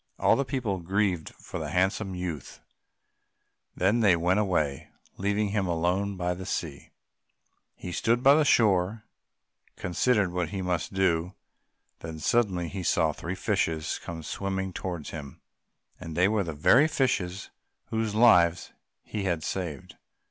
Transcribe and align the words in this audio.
All 0.17 0.35
the 0.35 0.43
people 0.43 0.79
grieved 0.79 1.29
for 1.35 1.59
the 1.59 1.69
handsome 1.69 2.15
youth; 2.15 2.59
then 3.75 3.99
they 3.99 4.15
went 4.15 4.39
away, 4.39 4.89
leaving 5.17 5.49
him 5.49 5.67
alone 5.67 6.17
by 6.17 6.33
the 6.33 6.43
sea. 6.43 6.89
He 7.75 7.91
stood 7.91 8.25
on 8.25 8.35
the 8.37 8.43
shore 8.43 8.89
and 9.67 9.75
considered 9.75 10.31
what 10.31 10.49
he 10.49 10.63
should 10.79 10.95
do, 10.95 11.35
when 11.99 12.17
suddenly 12.17 12.67
he 12.67 12.81
saw 12.81 13.13
three 13.13 13.35
fishes 13.35 13.99
come 14.01 14.23
swimming 14.23 14.73
towards 14.73 15.11
him, 15.11 15.39
and 15.99 16.17
they 16.17 16.27
were 16.27 16.43
the 16.43 16.53
very 16.53 16.87
fishes 16.87 17.51
whose 17.91 18.15
lives 18.15 18.73
he 19.03 19.25
had 19.25 19.43
saved. 19.43 19.97